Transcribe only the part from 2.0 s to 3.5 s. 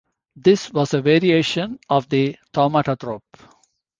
the thaumatrope.